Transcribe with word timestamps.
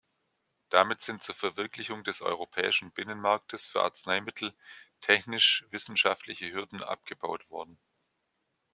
Damit 0.69 1.01
sind 1.01 1.21
zur 1.21 1.35
Verwirklichung 1.35 2.03
des 2.03 2.23
Europäischen 2.23 2.89
Binnenmarktes 2.89 3.67
für 3.67 3.83
Arzneimittel 3.83 4.51
technisch-wissenschaftliche 4.99 6.51
Hürden 6.51 6.81
abgebaut 6.81 7.47
worden. 7.51 7.77